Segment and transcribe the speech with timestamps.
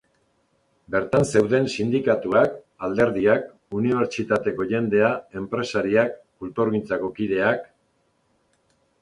[0.93, 2.55] Bertan zeuden sindikatuak,
[2.87, 3.45] alderdiak,
[3.81, 7.71] unibertsitateko jendea, enpresariak, kulturgintzako kideak...